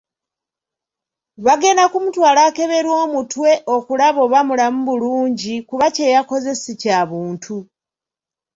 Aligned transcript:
Bagenda 1.45 1.83
kumutwala 1.91 2.39
akeberwe 2.49 2.95
omutwe 3.05 3.51
okulaba 3.75 4.19
oba 4.25 4.39
mulamu 4.47 4.79
bulungi 4.87 5.53
kuba 5.69 5.87
kye 5.95 6.07
yakoze 6.15 6.51
ssi 6.57 6.73
kya 6.81 6.99
buntu. 7.09 7.57